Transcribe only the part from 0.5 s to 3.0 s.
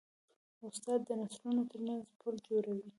استاد د نسلونو ترمنځ پل جوړوي.